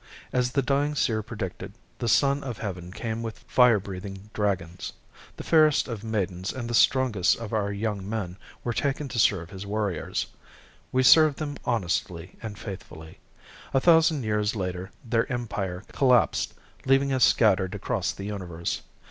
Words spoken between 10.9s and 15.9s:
We served them honestly and faithfully. A thousand years later their empire